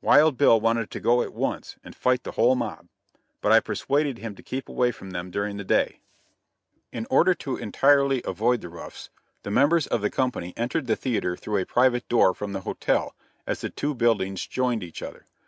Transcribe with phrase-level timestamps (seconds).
[0.00, 2.86] Wild Bill wanted to go at once and fight the whole mob,
[3.40, 5.98] but I persuaded him to keep away from them during the day.
[6.92, 9.10] In order to entirely avoid the roughs,
[9.42, 13.16] the members of the company entered the theater through a private door from the hotel,
[13.44, 15.26] as the two buildings joined each other.